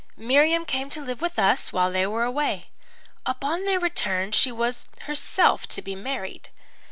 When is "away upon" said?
2.23-3.65